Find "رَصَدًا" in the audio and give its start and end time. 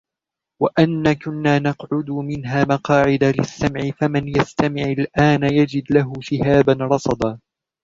6.81-7.39